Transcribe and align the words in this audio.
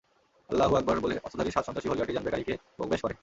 আল্লাহ 0.49 0.69
আকবর 0.75 0.97
বলে 0.99 1.15
অস্ত্রধারী 1.23 1.51
সাত 1.51 1.63
সন্ত্রাসী 1.65 1.87
হলি 1.89 2.01
আর্টিজান 2.01 2.23
বেকারীকে 2.23 2.53
প্রবেশ 2.77 2.99
করে। 3.01 3.15